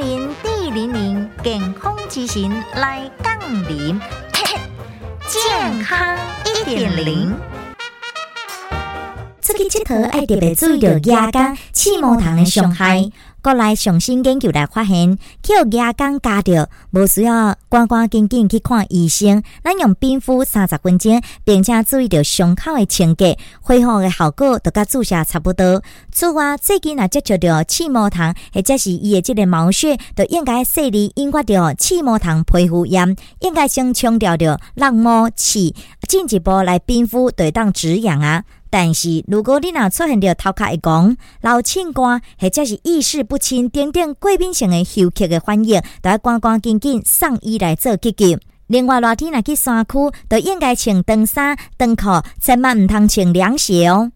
[0.00, 0.34] 零
[0.72, 3.38] 零健康之行来杠
[3.68, 4.00] 铃，
[5.28, 6.16] 健康
[6.46, 7.36] 一点零。
[9.42, 11.40] 出去佚佗爱特别注意着牙膏、
[11.72, 13.10] 气毛糖的伤害。
[13.42, 25.82] 国内上新研究来发现，去牙膏加着，无需要赶赶紧紧去看医生，咱用冰敷三十分钟，并且注意到伤口的清洁，恢复的效果都甲注射差不多。
[26.12, 35.74] 此外，最近若接触到气毛糖，或者是伊的即个毛屑，就应该细腻引发着气毛糖皮肤炎，应该先冲掉着烂毛刺，
[36.06, 38.44] 进一步来冰敷对当止痒啊。
[38.70, 48.38] 但是，如果你若出现着头壳会讲、老清干，或者是意识不清等等过敏性的休克的反应，都要赶赶紧紧送医来做急救。
[48.68, 54.08] 另外，热天若去山区，都应该穿长衫、长裤，千万毋通穿凉鞋哦。